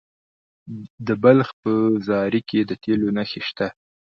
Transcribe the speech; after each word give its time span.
د 1.07 1.09
بلخ 1.23 1.47
په 1.61 1.71
زاري 2.07 2.41
کې 2.49 2.59
د 2.69 2.71
تیلو 2.83 3.07
نښې 3.17 3.41
شته. 3.47 3.67